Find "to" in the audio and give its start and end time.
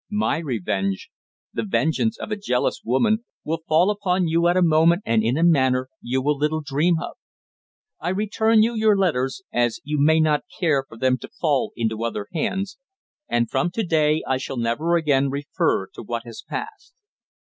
11.19-11.29, 13.69-13.83, 15.93-16.01